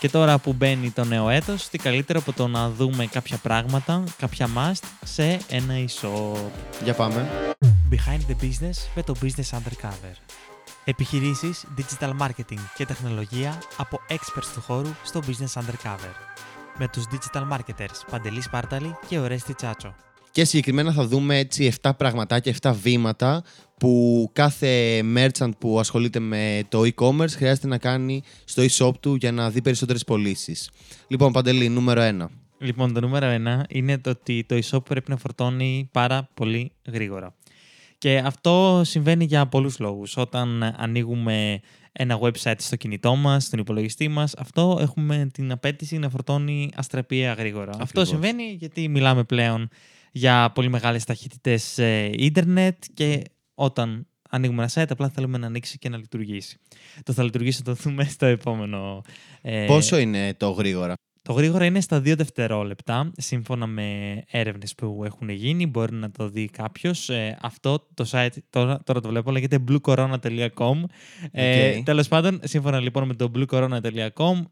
[0.00, 4.04] Και τώρα που μπαίνει το νέο έτος, τι καλύτερο από το να δούμε κάποια πράγματα,
[4.18, 6.50] κάποια must σε ένα e-shop.
[6.84, 7.28] Για πάμε.
[7.90, 10.14] Behind the business με το Business Undercover.
[10.84, 16.14] Επιχειρήσεις, digital marketing και τεχνολογία από experts του χώρου στο Business Undercover.
[16.78, 19.94] Με τους digital marketers Παντελή Σπάρταλη και Ορέστη Τσάτσο.
[20.30, 23.42] Και συγκεκριμένα θα δούμε έτσι 7 πραγματάκια, 7 βήματα
[23.78, 29.32] που κάθε merchant που ασχολείται με το e-commerce χρειάζεται να κάνει στο e-shop του για
[29.32, 30.70] να δει περισσότερες πωλήσεις.
[31.08, 32.26] Λοιπόν, Παντελή, νούμερο 1.
[32.58, 37.34] Λοιπόν, το νούμερο 1 είναι το ότι το e-shop πρέπει να φορτώνει πάρα πολύ γρήγορα.
[37.98, 40.16] Και αυτό συμβαίνει για πολλούς λόγους.
[40.16, 41.60] Όταν ανοίγουμε
[41.92, 47.32] ένα website στο κινητό μας, στον υπολογιστή μας, αυτό έχουμε την απέτηση να φορτώνει αστραπία
[47.32, 47.72] γρήγορα.
[47.78, 49.68] Αυτό συμβαίνει γιατί μιλάμε πλέον
[50.10, 53.22] για πολύ μεγάλες ταχύτητες ε, ίντερνετ και
[53.54, 56.58] όταν ανοίγουμε ένα site απλά θέλουμε να ανοίξει και να λειτουργήσει.
[57.02, 59.02] Το θα λειτουργήσει το δούμε στο επόμενο.
[59.42, 59.64] Ε...
[59.66, 65.28] Πόσο είναι το γρήγορα; Το γρήγορα είναι στα 2 δευτερόλεπτα, σύμφωνα με έρευνες που έχουν
[65.28, 67.08] γίνει, μπορεί να το δει κάποιος.
[67.08, 70.48] Ε, αυτό το site, τώρα, τώρα το βλέπω, λέγεται bluecorona.com.
[70.56, 70.84] Okay.
[71.30, 74.42] Ε, τέλος πάντων, σύμφωνα λοιπόν με το bluecorona.com,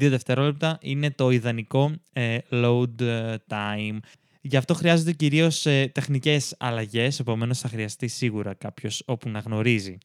[0.00, 3.98] 2 δευτερόλεπτα είναι το ιδανικό ε, load ε, time.
[4.48, 7.18] Γι' αυτό χρειάζονται κυρίως ε, τεχνικές αλλαγές.
[7.18, 9.98] Επομένως, θα χρειαστεί σίγουρα κάποιος όπου να γνωρίζει.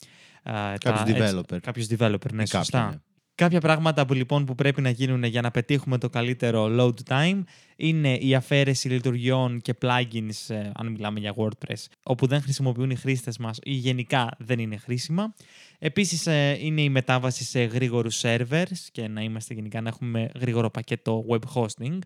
[0.78, 1.59] Κάποιος developer.
[1.61, 2.89] Κάποιος developer, ναι, σωστά.
[2.89, 2.97] Ναι.
[3.36, 7.44] Κάποια πράγματα που λοιπόν που πρέπει να γίνουν για να πετύχουμε το καλύτερο load time
[7.75, 12.95] είναι η αφαίρεση λειτουργιών και plugins, ε, αν μιλάμε για WordPress, όπου δεν χρησιμοποιούν οι
[12.95, 15.34] χρήστες μας ή γενικά δεν είναι χρήσιμα.
[15.80, 20.69] Επίσης ε, είναι η μετάβαση σε γρήγορους servers και να είμαστε γενικά να έχουμε γρήγορο
[20.69, 21.97] πακέτο web hosting,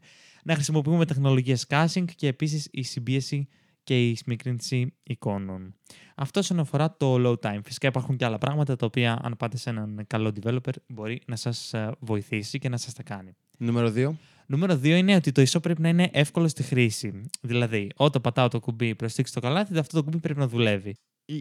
[0.45, 3.47] να χρησιμοποιούμε τεχνολογίες caching και επίσης η συμπίεση
[3.83, 5.75] και η σμικρίνηση εικόνων.
[6.15, 7.59] Αυτό όσον αφορά το low time.
[7.63, 11.35] Φυσικά υπάρχουν και άλλα πράγματα τα οποία αν πάτε σε έναν καλό developer μπορεί να
[11.35, 13.35] σας ε, βοηθήσει και να σας τα κάνει.
[13.57, 14.09] Νούμερο 2.
[14.45, 17.21] Νούμερο 2 είναι ότι το ISO πρέπει να είναι εύκολο στη χρήση.
[17.41, 20.95] Δηλαδή, όταν πατάω το κουμπί προς το καλάθι, αυτό το κουμπί πρέπει να δουλεύει.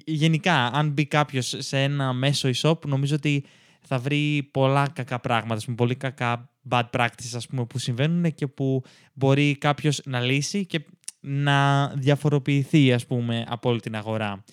[0.05, 3.45] Γενικά, αν μπει κάποιος σε ένα μέσο e-shop, νομίζω ότι
[3.87, 8.47] θα βρει πολλά κακά πράγματα, πούμε, πολύ κακά bad practices ας πούμε, που συμβαίνουν και
[8.47, 10.85] που μπορεί κάποιος να λύσει και
[11.21, 14.45] να διαφοροποιηθεί ας πούμε από όλη την αγορά.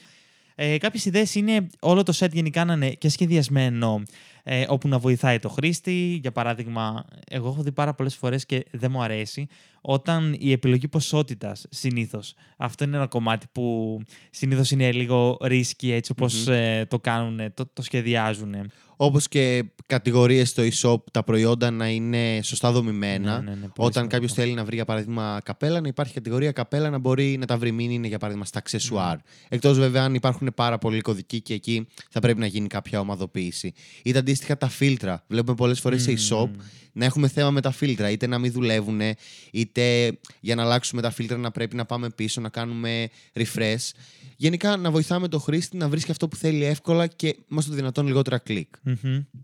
[0.55, 4.03] Ε, κάποιες ιδέες είναι όλο το set γενικά να είναι και σχεδιασμένο
[4.43, 6.19] ε, όπου να βοηθάει το χρήστη.
[6.21, 9.47] Για παράδειγμα, εγώ έχω δει πάρα πολλές φορές και δεν μου αρέσει
[9.81, 12.33] όταν η επιλογή ποσότητας συνήθως.
[12.57, 13.97] Αυτό είναι ένα κομμάτι που
[14.29, 16.13] συνήθως είναι λίγο ρίσκι έτσι
[16.47, 18.55] ε, το κάνουν, το, το σχεδιάζουν.
[19.03, 23.41] Όπως και κατηγορίες στο e-shop, τα προϊόντα να είναι σωστά δομημένα.
[23.41, 26.89] Ναι, ναι, ναι, Όταν κάποιος θέλει να βρει για παράδειγμα καπέλα, να υπάρχει κατηγορία καπέλα
[26.89, 29.17] να μπορεί να τα βρει μην είναι για παράδειγμα στα αξεσουάρ.
[29.17, 29.21] Mm.
[29.49, 33.73] Εκτός βέβαια αν υπάρχουν πάρα πολλοί κωδικοί και εκεί θα πρέπει να γίνει κάποια ομαδοποίηση.
[34.03, 35.23] Είτε αντίστοιχα τα φίλτρα.
[35.27, 36.49] Βλέπουμε πολλές φορές σε e-shop
[36.91, 38.09] να έχουμε θέμα με τα φίλτρα.
[38.09, 39.01] Είτε να μην δουλεύουν,
[39.51, 43.89] είτε για να αλλάξουμε τα φίλτρα να πρέπει να πάμε πίσω, να κάνουμε refresh.
[44.35, 48.07] Γενικά να βοηθάμε το χρήστη να βρίσκει αυτό που θέλει εύκολα και μας το δυνατόν
[48.07, 48.75] λιγότερα κλικ.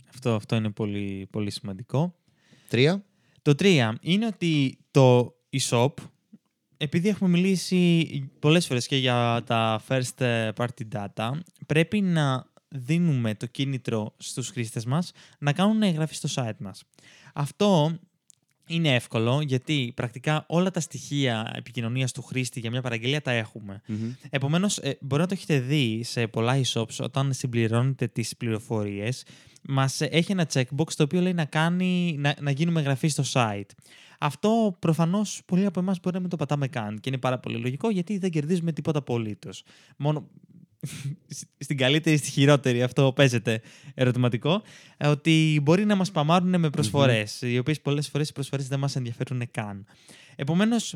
[0.09, 2.15] Αυτό, αυτό είναι πολύ, πολύ σημαντικό.
[2.67, 3.03] Τρία.
[3.41, 5.93] Το τρία είναι ότι το e-shop,
[6.77, 8.07] επειδή έχουμε μιλήσει
[8.39, 11.31] πολλές φορές και για τα first party data,
[11.65, 16.83] πρέπει να δίνουμε το κίνητρο στους χρήστες μας να κάνουν εγγραφή στο site μας.
[17.33, 17.97] Αυτό
[18.67, 23.81] είναι εύκολο γιατί πρακτικά όλα τα στοιχεία επικοινωνίας του χρήστη για μια παραγγελία τα έχουμε.
[23.87, 24.15] Mm-hmm.
[24.29, 29.23] Επομένως, ε, μπορεί να το έχετε δει σε πολλά e-shops όταν συμπληρώνετε τις πληροφορίες
[29.69, 33.69] μας έχει ένα checkbox το οποίο λέει να, κάνει, να, να γίνουμε εγγραφή στο site.
[34.19, 37.57] Αυτό προφανώς πολλοί από εμάς μπορεί να μην το πατάμε καν και είναι πάρα πολύ
[37.57, 39.63] λογικό γιατί δεν κερδίζουμε τίποτα απολύτως.
[39.97, 40.27] Μόνο
[41.65, 43.61] στην καλύτερη ή στη χειρότερη, αυτό παίζεται
[43.93, 44.61] ερωτηματικό,
[44.97, 48.79] ε, ότι μπορεί να μας παμάρουν με προσφορές, οι οποίες πολλές φορές οι προσφορές δεν
[48.79, 49.85] μας ενδιαφέρουν καν.
[50.35, 50.95] Επομένως,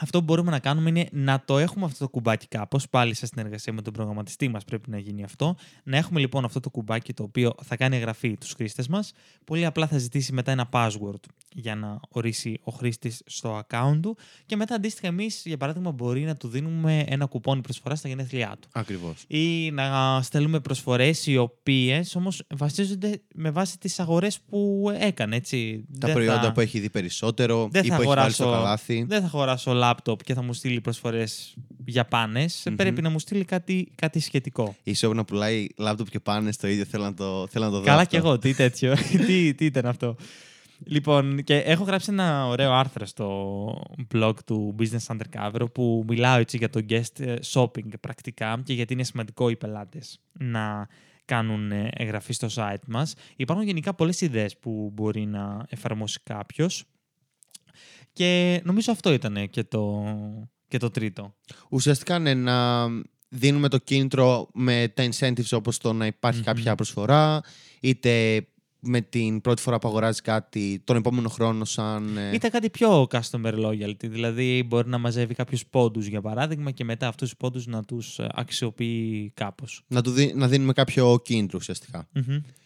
[0.00, 3.26] αυτό που μπορούμε να κάνουμε είναι να το έχουμε αυτό το κουμπάκι κάπως, πάλι σε
[3.26, 5.56] συνεργασία με τον προγραμματιστή μας πρέπει να γίνει αυτό.
[5.82, 9.12] Να έχουμε λοιπόν αυτό το κουμπάκι το οποίο θα κάνει εγγραφή τους χρήστες μας.
[9.44, 11.20] Πολύ απλά θα ζητήσει μετά ένα password
[11.52, 14.16] για να ορίσει ο χρήστης στο account του.
[14.46, 18.56] Και μετά αντίστοιχα εμείς, για παράδειγμα, μπορεί να του δίνουμε ένα κουπόνι προσφορά στα γενέθλιά
[18.60, 18.68] του.
[18.72, 19.24] Ακριβώς.
[19.26, 25.36] Ή να στέλνουμε προσφορές οι οποίες όμως βασίζονται με βάση τις αγορές που έκανε.
[25.36, 25.84] Έτσι.
[25.98, 26.52] Τα δεν προϊόντα θα...
[26.52, 28.26] που έχει δει περισσότερο δεν ή θα που αγοράσω...
[28.26, 29.04] έχει βάλει στο καλάθι.
[29.08, 32.62] Δεν θα αγοράσω λάπτοπ και θα μου στείλει προσφορές για πάνες.
[32.64, 32.74] Mm-hmm.
[32.76, 34.76] Πρέπει να μου στείλει κάτι, κάτι σχετικό.
[34.82, 36.84] Η να πουλάει λάπτοπ και πάνες το ίδιο.
[36.84, 37.84] Θέλω να το, θέλω να το δω.
[37.84, 38.38] Καλά κι εγώ.
[38.38, 38.94] Τι τέτοιο.
[39.26, 40.16] τι, τι ήταν αυτό.
[40.84, 43.80] Λοιπόν, και έχω γράψει ένα ωραίο άρθρο στο
[44.14, 49.04] blog του Business Undercover που μιλάω έτσι για το guest shopping πρακτικά και γιατί είναι
[49.04, 50.88] σημαντικό οι πελάτες να
[51.24, 53.14] κάνουν ε, εγγραφή στο site μας.
[53.36, 56.84] Υπάρχουν γενικά πολλές ιδέες που μπορεί να εφαρμόσει κάποιος.
[58.18, 60.04] Και νομίζω αυτό ήταν και το,
[60.68, 61.34] και το τρίτο.
[61.70, 62.86] Ουσιαστικά ναι, να
[63.28, 67.40] δίνουμε το κίνητρο με τα incentives όπως το να υπαρχει κάποια προσφορά,
[67.80, 68.46] είτε
[68.80, 72.16] με την πρώτη φορά που αγοράζεις κάτι τον επόμενο χρόνο σαν...
[72.16, 76.84] Ε, είτε κάτι πιο customer loyalty, δηλαδή μπορεί να μαζεύει κάποιους πόντους για παράδειγμα και
[76.84, 79.84] μετά αυτούς τους πόντους να τους ε, αξιοποιεί κάπως.
[79.88, 81.58] Να, του να δίνουμε κάποιο κίνητρο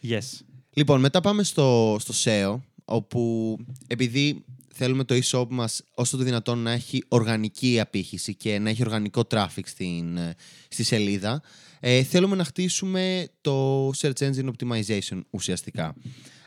[0.03, 0.41] Yes.
[0.73, 3.57] Λοιπόν, μετά πάμε στο, στο SEO, όπου
[3.87, 8.81] επειδή θέλουμε το e-shop μας όσο το δυνατόν να έχει οργανική απήχηση και να έχει
[8.81, 10.35] οργανικό traffic στην, ε,
[10.67, 11.41] στη σελίδα,
[11.79, 15.95] ε, θέλουμε να χτίσουμε το Search Engine Optimization ουσιαστικά.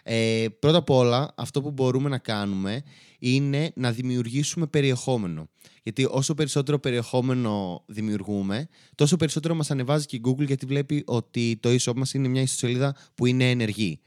[0.02, 2.82] Ε, πρώτα απ' όλα, αυτό που μπορούμε να κάνουμε
[3.18, 5.48] είναι να δημιουργήσουμε περιεχόμενο.
[5.82, 11.58] Γιατί όσο περισσότερο περιεχόμενο δημιουργούμε, τόσο περισσότερο μας ανεβάζει και η Google γιατί βλέπει ότι
[11.60, 14.00] το e-shop μας είναι μια ιστοσελίδα που είναι ενεργή.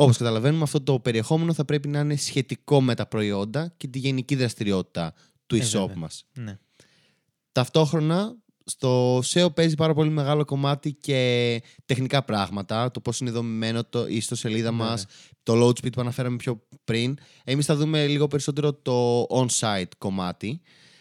[0.00, 3.98] Όπως καταλαβαίνουμε, αυτό το περιεχόμενο θα πρέπει να είναι σχετικό με τα προϊόντα και τη
[3.98, 5.14] γενική δραστηριότητα
[5.46, 6.24] του ε, e-shop μας.
[6.34, 6.58] Ναι.
[7.52, 12.90] Ταυτόχρονα, στο SEO παίζει πάρα πολύ μεγάλο κομμάτι και τεχνικά πράγματα.
[12.90, 14.76] Το πώς είναι δομημένο το ιστοσελίδα ναι.
[14.76, 15.06] μας,
[15.42, 17.18] το load speed που αναφέραμε πιο πριν.
[17.44, 20.60] Εμείς θα δούμε λίγο περισσότερο το on-site κομμάτι.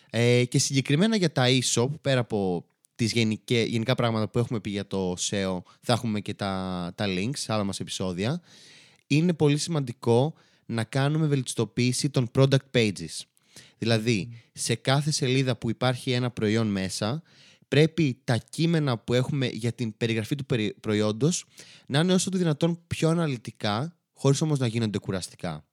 [0.09, 2.65] Ε, και συγκεκριμένα για τα e-shop, πέρα από
[2.95, 3.11] τις
[3.47, 7.53] γενικά πράγματα που έχουμε πει για το SEO, θα έχουμε και τα, τα links σε
[7.53, 8.41] άλλα μας επεισόδια
[9.07, 10.33] είναι πολύ σημαντικό
[10.65, 13.21] να κάνουμε βελτιστοποίηση των product pages.
[13.77, 17.21] Δηλαδή, σε κάθε σελίδα που υπάρχει ένα προϊόν μέσα,
[17.67, 20.45] πρέπει τα κείμενα που έχουμε για την περιγραφή του
[20.79, 21.45] προϊόντος
[21.87, 25.65] να είναι όσο το δυνατόν πιο αναλυτικά, χωρίς όμως να γίνονται κουραστικά.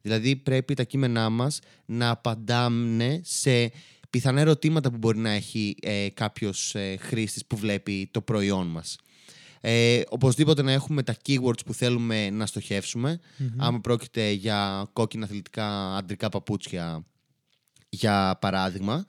[0.00, 3.72] Δηλαδή, πρέπει τα κείμενά μας να απαντάνε σε
[4.10, 8.98] πιθανά ερωτήματα που μπορεί να έχει ε, κάποιος ε, χρήστης που βλέπει το προϊόν μας.
[9.60, 13.20] Ε, οπωσδήποτε να έχουμε τα keywords που θέλουμε να στοχεύσουμε.
[13.20, 13.54] Mm-hmm.
[13.56, 17.04] Άμα πρόκειται για κόκκινα αθλητικά αντρικά παπούτσια,
[17.88, 19.06] για παράδειγμα.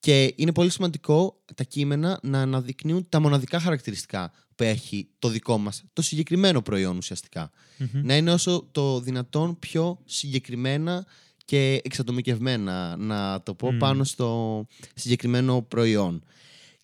[0.00, 5.58] Και είναι πολύ σημαντικό τα κείμενα να αναδεικνύουν τα μοναδικά χαρακτηριστικά που έχει το δικό
[5.58, 6.98] μας, το συγκεκριμένο προϊόν
[7.92, 11.06] Να είναι όσο το δυνατόν πιο συγκεκριμένα
[11.44, 16.24] και εξατομικευμένα, να το πω, πάνω στο συγκεκριμένο προϊόν.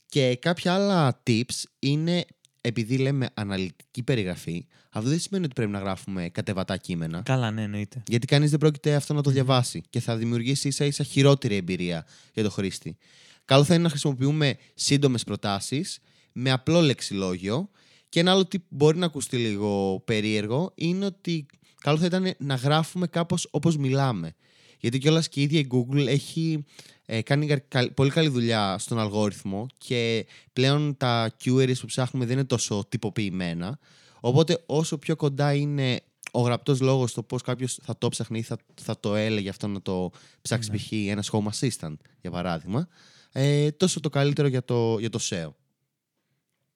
[0.08, 2.24] Και κάποια άλλα tips είναι
[2.66, 7.22] επειδή λέμε αναλυτική περιγραφή, αυτό δεν σημαίνει ότι πρέπει να γράφουμε κατεβατά κείμενα.
[7.22, 8.02] Καλά, ναι, εννοείται.
[8.06, 12.06] Γιατί κανείς δεν πρόκειται αυτό να το διαβάσει και θα δημιουργήσει ίσα ίσα χειρότερη εμπειρία
[12.32, 12.96] για το χρήστη.
[13.44, 15.98] Καλό θα είναι να χρησιμοποιούμε σύντομες προτάσεις
[16.32, 17.70] με απλό λεξιλόγιο.
[18.08, 21.46] Και ένα άλλο τι μπορεί να ακουστεί λίγο περίεργο είναι ότι
[21.80, 24.34] καλό θα ήταν να γράφουμε κάπως όπως μιλάμε.
[24.80, 26.64] Γιατί κιόλας και η ίδια η Google έχει
[27.06, 27.62] ε, κάνει
[27.94, 33.78] πολύ καλή δουλειά στον αλγόριθμο και πλέον τα queries που ψάχνουμε δεν είναι τόσο τυποποιημένα.
[34.20, 36.00] Οπότε όσο πιο κοντά είναι
[36.32, 39.66] ο γραπτός λόγος στο πώς κάποιος θα το ψάχνει ή θα, θα το έλεγε αυτό
[39.68, 40.10] να το
[40.42, 40.76] ψάξει ναι.
[40.76, 40.92] π.χ.
[40.92, 42.88] ένα home assistant, για παράδειγμα,
[43.32, 45.52] ε, τόσο το καλύτερο για το, για το SEO.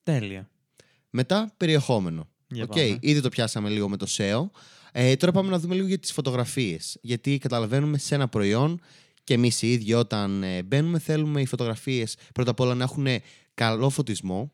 [0.02, 0.50] Τέλεια.
[1.10, 2.28] Μετά, περιεχόμενο.
[2.62, 4.50] OK, okay, ήδη το πιάσαμε λίγο με το SEO.
[4.92, 6.98] Ε, τώρα πάμε να δούμε λίγο για τις φωτογραφίες.
[7.00, 8.80] Γιατί καταλαβαίνουμε σε ένα προϊόν
[9.28, 13.06] και εμείς οι ίδιοι όταν ε, μπαίνουμε θέλουμε οι φωτογραφίες πρώτα απ' όλα να έχουν
[13.54, 14.52] καλό φωτισμό,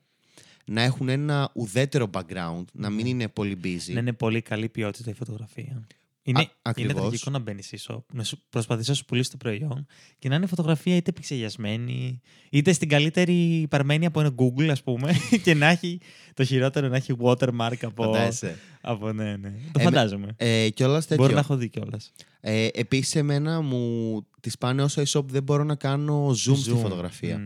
[0.65, 3.09] να έχουν ένα ουδέτερο background, να μην ναι.
[3.09, 3.93] είναι πολύ busy.
[3.93, 5.87] Να είναι πολύ καλή ποιότητα η φωτογραφία.
[6.27, 9.87] Είναι, Α, είναι τραγικό να μπαίνεις ίσω, να σου προσπαθήσει να σου πουλήσεις το προϊόν
[10.19, 15.13] και να είναι φωτογραφία είτε πιξελιασμένη, είτε στην καλύτερη παρμένη από ένα Google, ας πούμε,
[15.45, 16.01] και να έχει
[16.35, 18.03] το χειρότερο να έχει watermark από.
[18.03, 18.59] Φαντάζεσαι.
[18.81, 19.55] Από, ναι, ναι.
[19.73, 20.35] Το ε, φαντάζομαι.
[20.37, 21.17] Ε, τέτοιο.
[21.17, 22.13] Μπορεί να έχω δει κιόλας.
[22.41, 26.57] Ε, Επίσης, εμένα μου τη πάνε όσο e-shop δεν μπορώ να κάνω zoom, zoom.
[26.57, 27.41] στη φωτογραφία.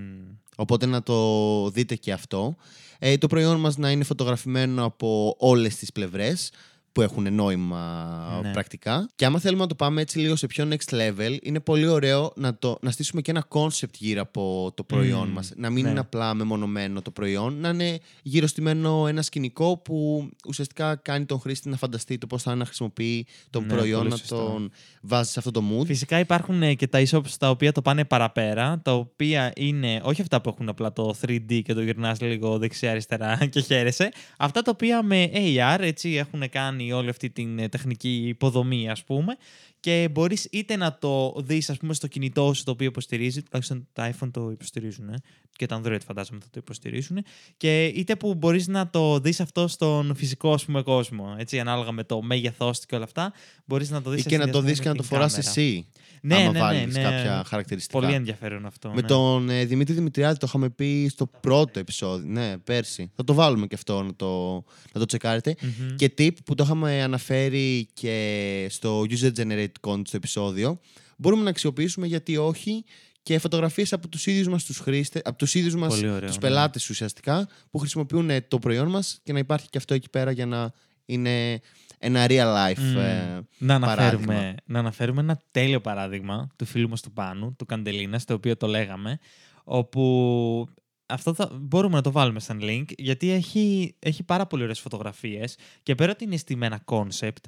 [0.56, 2.56] Οπότε να το δείτε και αυτό.
[2.99, 6.50] Ε, το προϊόν μας να είναι φωτογραφημένο από όλες τις πλευρές
[6.92, 8.52] που έχουν νόημα ναι.
[8.52, 9.09] πρακτικά.
[9.14, 12.33] Και άμα θέλουμε να το πάμε έτσι λίγο σε πιο next level, είναι πολύ ωραίο
[12.37, 15.52] να, το, να στήσουμε και ένα concept γύρω από το προϊόν mm, μας.
[15.57, 15.90] Να μην ναι.
[15.90, 21.40] είναι απλά μεμονωμένο το προϊόν, να είναι γύρω στημένο ένα σκηνικό που ουσιαστικά κάνει τον
[21.40, 25.30] χρήστη να φανταστεί το πώς θα είναι να χρησιμοποιεί τον ναι, προϊόν, να τον βάζει
[25.30, 25.87] σε αυτό το mood.
[25.87, 30.21] Φυσικά υπάρχουν ε, και τα e-shops τα οποία το πάνε παραπέρα, τα οποία είναι όχι
[30.21, 34.71] αυτά που έχουν απλά το 3D και το γυρνάς λίγο δεξιά-αριστερά και χαίρεσαι, αυτά τα
[34.71, 39.37] οποία με AR έτσι έχουν κάνει κάνει όλη αυτή την ε, τεχνική υποδομή, ας πούμε,
[39.80, 43.87] και μπορείς είτε να το δεις, ας πούμε, στο κινητό σου το οποίο υποστηρίζει, τουλάχιστον
[43.92, 45.23] τα iPhone το υποστηρίζουν,
[45.56, 47.25] και τα Android φαντάζομαι θα το υποστηρίζουν,
[47.56, 51.92] και είτε που μπορείς να το δεις αυτό στον φυσικό, ας πούμε, κόσμο, έτσι, ανάλογα
[51.92, 53.32] με το μέγεθός και όλα αυτά,
[53.64, 55.87] μπορείς να το δεις Ή και να το δεις και να το φοράς εσύ.
[56.23, 57.02] Ναι, άμα ναι, ναι, βάλεις ναι.
[57.02, 57.99] κάποια χαρακτηριστικά.
[58.00, 58.88] Πολύ ενδιαφέρον αυτό.
[58.88, 59.06] Με ναι.
[59.06, 62.28] τον ε, Δημήτρη Δημητριάδη το είχαμε πει στο πρώτο επεισόδιο.
[62.28, 63.11] Ναι, πέρσι.
[63.16, 64.52] Θα το βάλουμε και αυτό να το,
[64.92, 65.56] να το τσεκάρετε.
[65.61, 65.94] Μμμ.
[65.94, 69.30] Και tip που το είχαμε αναφέρει και στο User
[69.68, 70.80] Generate Content στο επεισόδιο.
[71.16, 72.84] Μπορούμε να αξιοποιήσουμε γιατί όχι
[73.22, 76.34] και φωτογραφίες από τους ίδιους μας τους χρήστες, από τους ίδιους μας Πολύ ωραίο, τους
[76.34, 76.40] ναι.
[76.40, 80.30] πελάτες ουσιαστικά που χρησιμοποιούν ε, το προϊόν μας και να υπάρχει και αυτό εκεί πέρα
[80.30, 80.72] για να
[81.04, 81.60] είναι
[81.98, 82.96] ένα real life Μμμ.
[82.98, 84.54] ε, να, αναφέρουμε, παράδειγμα.
[84.64, 88.66] να αναφέρουμε ένα τέλειο παράδειγμα του φίλου μας του Πάνου, του Καντελίνας, το οποίο το
[88.66, 89.18] λέγαμε,
[89.64, 90.68] όπου
[91.06, 95.56] αυτό θα, μπορούμε να το βάλουμε σαν link, γιατί έχει, έχει πάρα πολύ ωραίες φωτογραφίες
[95.82, 97.44] και πέρα ότι είναι στημένα concept,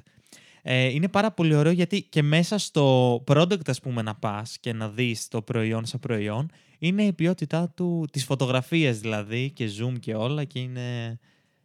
[0.61, 4.73] ε, είναι πάρα πολύ ωραίο γιατί και μέσα στο product ας πούμε να πας και
[4.73, 9.93] να δεις το προϊόν σαν προϊόν, είναι η ποιότητά του, τις φωτογραφίες δηλαδή και zoom
[9.99, 11.19] και όλα και είναι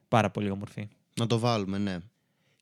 [0.08, 0.88] πάρα πολύ όμορφη.
[1.14, 1.96] Να το βάλουμε, ναι.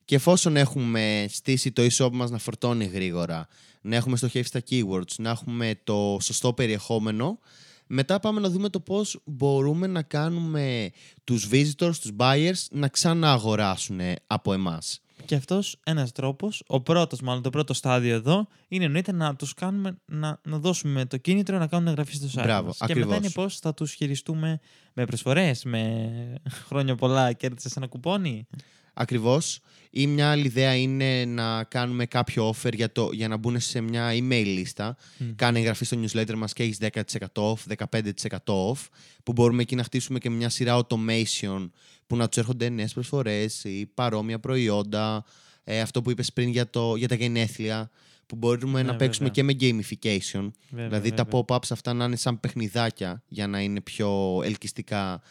[0.05, 3.47] Και εφόσον έχουμε στήσει το e-shop μας να φορτώνει γρήγορα,
[3.81, 7.39] να έχουμε στοχεύσει τα keywords, να έχουμε το σωστό περιεχόμενο,
[7.87, 10.89] μετά πάμε να δούμε το πώς μπορούμε να κάνουμε
[11.23, 15.01] τους visitors, τους buyers, να ξανααγοράσουν από εμάς.
[15.25, 19.53] Και αυτός ένας τρόπος, ο πρώτος, μάλλον το πρώτο στάδιο εδώ, είναι εννοείται να τους
[19.53, 22.43] κάνουμε να, να δώσουμε το κίνητρο να κάνουν εγγραφή στο site.
[22.43, 22.77] Μπράβο, μας.
[22.77, 23.05] Και ακριβώς.
[23.09, 24.59] μετά είναι πώς θα τους χειριστούμε
[24.93, 26.11] με προσφορές, με
[26.67, 28.47] χρόνια πολλά κέρδισε ένα κουπόνι.
[28.95, 29.59] Ακριβώς.
[29.89, 33.81] Ή μια άλλη ιδέα είναι να κάνουμε κάποιο offer για, το, για να μπουν σε
[33.81, 34.97] μια email λίστα.
[35.17, 35.29] Μμ.
[35.35, 36.91] Κάνε εγγραφή στο newsletter μας και έχεις 10%
[37.33, 38.87] off, 15% off,
[39.23, 41.69] που μπορούμε εκεί να χτίσουμε και μια σειρά automation
[42.07, 45.25] που να τους έρχονται νέες προσφορές ή παρόμοια προϊόντα.
[45.63, 47.89] Ε, αυτό που είπες πριν για, το, για τα γενέθλια,
[48.25, 49.53] που μπορούμε Ναι, να παίξουμε βέβαια.
[49.53, 50.51] και με gamification.
[50.69, 51.43] Βέβαια, δηλαδή τα βέβαια.
[51.47, 55.21] pop-ups αυτά να είναι σαν παιχνιδάκια για να είναι πιο ελκυστικά.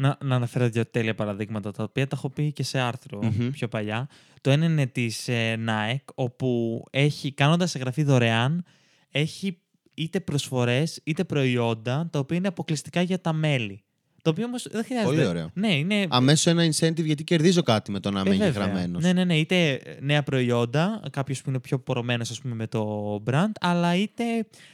[0.00, 3.50] Να, να αναφέρω δύο τέλεια παραδείγματα τα οποία τα έχω πει και σε αρθρο Μμμ.
[3.50, 4.08] πιο παλιά.
[4.40, 8.64] Το ένα είναι της ε, Nike, όπου έχει, κάνοντας εγγραφή δωρεάν,
[9.10, 9.58] έχει
[9.94, 13.82] είτε προσφορές είτε προϊόντα τα οποία είναι αποκλειστικά για τα μέλη.
[14.22, 15.10] Το οποίο όμως δεν χρειάζεται.
[15.14, 15.50] Πολύ ωραίο.
[15.54, 18.46] Ναι, είναι Αμέσως ένα incentive γιατί κερδίζω κάτι με το να είμαι Ε, βέβαια.
[18.46, 19.02] εγγεγραμμένος.
[19.02, 19.36] Ναι, ναι, ναι.
[19.36, 24.22] Είτε νέα προϊόντα, κάποιος που είναι πιο πορωμένος με το brand, αλλά είτε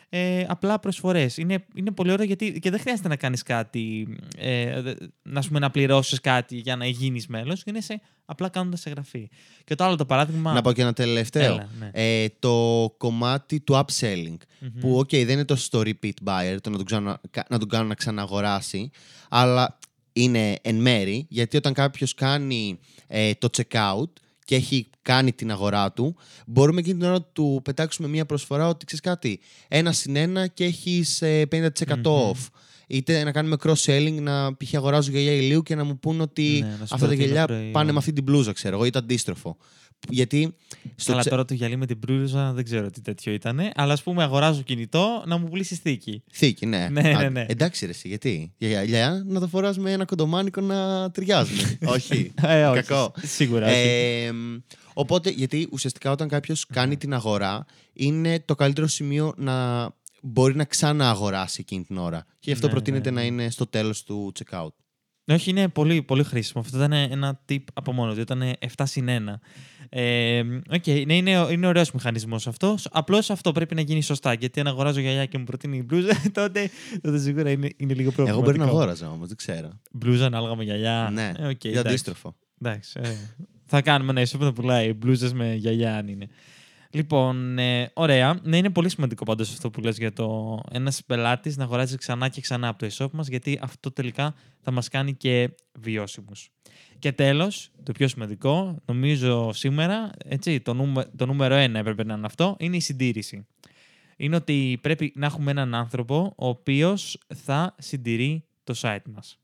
[0.09, 1.37] ε, απλά προσφορές.
[1.37, 5.47] Είναι, είναι πολύ ωραίο γιατί και δεν χρειάζεται να κάνεις κάτι, ε, δε- να, ας
[5.47, 7.63] πούμε, να πληρώσεις κάτι για να γίνεις μέλος.
[7.67, 9.29] Είναι σε, απλά κάνοντας εγγραφή.
[9.65, 10.53] Και το άλλο το παράδειγμα.
[10.53, 11.43] Να πω και ένα τελευταίο.
[11.55, 11.91] Έλα, ναι.
[11.93, 14.37] ε, το κομμάτι του upselling.
[14.61, 14.81] Μμμ.
[14.81, 17.69] Που, οκ, δεν είναι τόσο στο repeat buyer, το να τον, ξανα, κα- να τον
[17.69, 18.91] κάνω να ξαναγοράσει,
[19.29, 19.79] αλλά
[20.13, 24.11] είναι εν μέρει, γιατί όταν κάποιος κάνει ε, το checkout
[24.45, 28.69] και έχει κάνει την αγορά του, μπορούμε εκείνη την ώρα να του πετάξουμε μία προσφορά
[28.69, 31.59] ότι ξέρεις κάτι, ένα συν ένα και έχεις ε, 50%
[31.97, 32.03] Μμμ.
[32.05, 32.49] off.
[32.87, 34.75] Είτε να κάνουμε cross-selling, να π.χ.
[34.75, 37.47] αγοράζω γυαλιά ηλίου και να μου πούν ότι Ναι, να σου αυτά τα προτείνω γυαλιά
[37.47, 37.73] προϊόν.
[37.73, 39.57] πάνε με αυτή την μπλούζα, ξέρω εγώ, ή το αντίστροφο.
[40.09, 40.55] Γιατί
[40.97, 43.61] στο Αλλά cze- τώρα το γυαλί με την μπλούζα δεν ξέρω τι τέτοιο ήταν.
[43.75, 46.23] Αλλά ας πούμε, αγοράζω κινητό να μου πουλήσει θήκη.
[46.33, 46.89] Θήκη, ναι.
[46.91, 47.47] Ναι, Α, ναι, ναι.
[47.49, 51.57] Εντάξει, ρε, εσύ, γιατί; Για γυαλιά να το φοράς με ένα κοντομάνικο να ταιριάζουν.
[51.87, 52.33] όχι.
[52.43, 52.83] Ε, όχι.
[52.83, 53.13] Κακό.
[53.23, 53.67] Σίγουρα.
[53.67, 53.77] όχι.
[53.79, 54.57] Ε, μ,
[54.93, 59.89] οπότε, γιατί ουσιαστικά όταν κάποιος κάνει την αγορά, είναι το καλύτερο σημείο να
[60.23, 62.25] μπορεί να ξανααγοράσει εκείνη την ώρα.
[62.29, 63.27] Και γι' αυτό Ναι, προτείνεται ναι, να ναι.
[63.27, 64.69] είναι στο τέλος του checkout.
[65.27, 66.63] Όχι, είναι πολύ, πολύ χρήσιμο.
[66.63, 68.21] Αυτό ήταν ένα tip από μόνο του.
[68.21, 68.43] Ήταν
[68.77, 69.35] 7 συν 1.
[69.89, 72.89] Ε, οκ, ναι, είναι, είναι ωραίος μηχανισμός αυτός.
[72.91, 74.33] Απλώς αυτό πρέπει να γίνει σωστά.
[74.33, 78.11] Γιατί αν αγοράζω γυαλιά και μου προτείνει η μπλούζα, τότε, τότε σίγουρα είναι, είναι λίγο
[78.11, 78.31] προβληματικό.
[78.31, 79.69] Εγώ μπορεί να αγόραζα όμως, δεν ξέρω.
[79.93, 81.11] Μπλούζα ανάλογα με γυαλιά.
[81.13, 81.89] ναι, Ε, οκ, για εντάξει.
[81.89, 82.35] αντίστροφο.
[82.63, 83.09] Εντάξει, ε,
[83.67, 86.29] θα κάνουμε ένα ισόπεδο που πουλάει μπλούζες με γυαλιά αν είναι.
[86.95, 88.39] Λοιπόν, ε, ωραία.
[88.43, 92.29] Ναι, είναι πολύ σημαντικό πάντως αυτό που λες για το ένας πελάτης να αγοράζει ξανά
[92.29, 96.51] και ξανά από το e-shop μας, γιατί αυτό τελικά θα μας κάνει και βιώσιμους.
[96.99, 102.15] Και τέλος, το πιο σημαντικό, νομίζω σήμερα, έτσι, το, νούμε, το νούμερο ένα έπρεπε να
[102.15, 103.47] είναι αυτό, είναι η συντήρηση.
[104.17, 109.39] Είναι ότι πρέπει να έχουμε έναν άνθρωπο ο οποίος θα συντηρεί το site μας.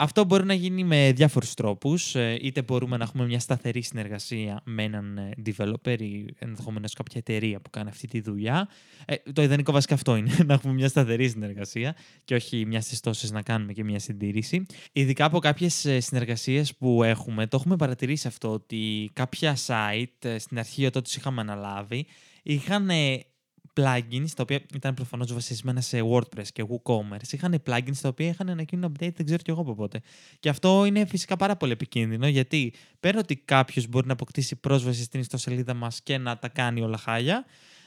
[0.00, 2.14] Αυτό μπορεί να γίνει με διάφορους τρόπους.
[2.14, 7.20] Ε, Είτε μπορούμε να έχουμε μια σταθερή συνεργασία με έναν ε, developer ή ενδεχομένως κάποια
[7.26, 8.68] εταιρεία που κάνει αυτή τη δουλειά.
[9.06, 13.00] Ε, το ιδανικό βασικά αυτό είναι, να έχουμε μια σταθερή συνεργασία και όχι μια στις
[13.00, 14.66] τόσες να κάνουμε και μια συντήρηση.
[14.92, 20.38] Ειδικά από κάποιες ε, συνεργασίες που έχουμε, το έχουμε παρατηρήσει αυτό ότι κάποια site ε,
[20.38, 22.06] στην αρχή όταν τους είχαμε αναλάβει
[22.42, 23.24] είχαν ε,
[23.78, 27.32] plugins τα οποία ήταν προφανώς βασισμένα σε WordPress και WooCommerce.
[27.32, 30.00] Είχαν plugins τα οποία είχαν ανακοίνει update, δεν ξέρω κι εγώ από πότε.
[30.40, 35.02] Και αυτό είναι φυσικά πάρα πολύ επικίνδυνο γιατί πέρα ότι κάποιος μπορεί να αποκτήσει πρόσβαση
[35.02, 37.44] στην ιστοσελίδα μας και να τα κάνει όλα χάλια,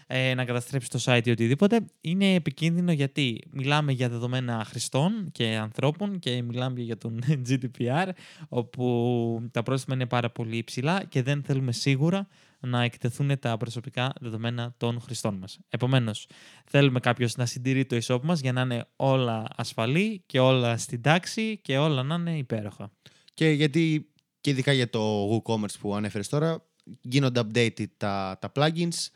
[0.07, 5.45] ε, να καταστρέψει το site ή οτιδήποτε, είναι επικίνδυνο γιατί μιλάμε για δεδομένα χρηστών και
[5.45, 7.19] ανθρώπων και μιλάμε για τον
[7.50, 8.10] GDPR,
[8.50, 12.27] όπου τα πρόστιμα είναι πάρα πολύ υψηλά και δεν θέλουμε σίγουρα
[12.62, 15.60] να εκτεθούν τα προσωπικά δεδομένα των χρηστών μας.
[15.70, 16.27] Επομένως,
[16.65, 21.01] θέλουμε κάποιος να συντηρεί το e-shop μας για να είναι όλα ασφαλή και όλα στην
[21.01, 22.91] τάξη και όλα να είναι υπέροχα.
[23.34, 26.65] Και γιατί και ειδικά για το WooCommerce που ανέφερες τώρα,
[27.01, 29.08] γίνονται updated τα, τα plugins,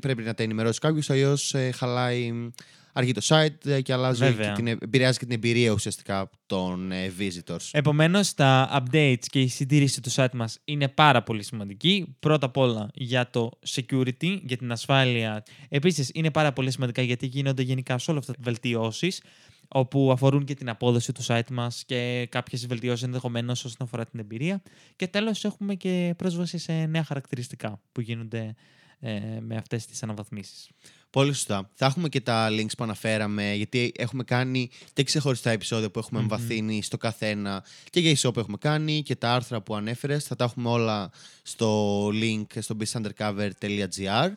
[0.00, 2.50] πρέπει να τα ενημερώσει κάποιος, αλλιώς ε, χαλάει,
[2.96, 7.12] αργεί το site ε, και αλλάζει και την, επηρεάζει και την εμπειρία ουσιαστικά των ε,
[7.18, 7.68] visitors.
[7.70, 12.16] Επομένως, τα updates και η συντήρηση του site μας είναι πάρα πολύ σημαντική.
[12.20, 15.42] Πρώτα απ' όλα για το security, για την ασφάλεια.
[15.68, 19.22] Επίσης, είναι πάρα πολύ σημαντικά γιατί γίνονται γενικά σε όλα αυτά τα βελτιώσεις
[19.68, 24.20] όπου αφορούν και την απόδοση του site μας και κάποιες βελτιώσεις ενδεχομένως όσον αφορά την
[24.20, 24.62] εμπειρία.
[24.96, 28.54] Και τέλος έχουμε και πρόσβαση σε νέα χαρακτηριστικά που γίνονται
[29.00, 30.68] ε, με αυτές τις αναβαθμίσεις.
[31.10, 31.70] Πολύ σωστά.
[31.74, 36.20] Θα έχουμε και τα links που αναφέραμε, γιατί έχουμε κάνει και ξεχωριστά επεισόδια που εχουμε
[36.20, 40.24] εμβαθύνει στο καθένα και για e-shop έχουμε κάνει και τα άρθρα που ανέφερες.
[40.24, 41.10] Θα τα έχουμε όλα
[41.42, 44.30] στο link στο businessundercover.gr.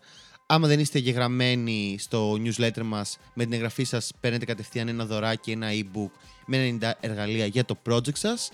[0.45, 5.51] Άμα δεν είστε εγγεγραμμένοι στο newsletter μας, με την εγγραφή σας παίρνετε κατευθείαν ένα δωράκι,
[5.51, 6.11] ένα e-book
[6.45, 8.49] με 90 εργαλεία για το project σας.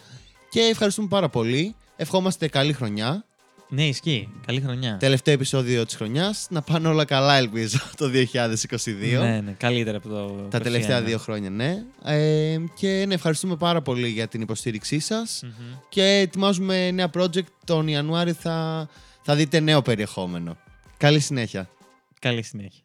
[0.49, 1.75] Και ευχαριστούμε πάρα πολύ.
[1.95, 3.25] Ευχόμαστε καλή χρονιά.
[3.69, 4.29] Ναι, ισχύει.
[4.45, 4.97] Καλή χρονιά.
[4.97, 6.47] Τελευταίο επεισόδιο της χρονιάς.
[6.49, 9.19] Να πάνε όλα καλά, ελπίζω, το 2022.
[9.19, 10.47] Ναι, ναι, καλύτερα από το.
[10.49, 11.83] Τα τελευταία δύο χρόνια, ναι.
[12.03, 15.43] Ε, και ναι, ευχαριστούμε πάρα πολύ για την υποστήριξή σας.
[15.89, 17.47] Και ετοιμάζουμε νέα project.
[17.65, 18.87] Τον Ιανουάριο θα,
[19.21, 20.57] θα δείτε νέο περιεχόμενο.
[20.97, 21.69] Καλή συνέχεια.
[22.19, 22.84] Καλή συνέχεια.